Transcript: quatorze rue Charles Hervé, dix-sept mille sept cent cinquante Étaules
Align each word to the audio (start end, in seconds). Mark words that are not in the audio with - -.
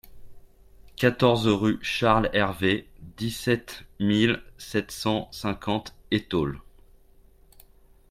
quatorze 0.95 1.45
rue 1.47 1.77
Charles 1.83 2.31
Hervé, 2.33 2.89
dix-sept 3.17 3.83
mille 3.99 4.41
sept 4.57 4.89
cent 4.89 5.31
cinquante 5.31 5.93
Étaules 6.09 6.59